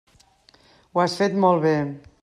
[0.95, 1.77] Ho has fet molt bé.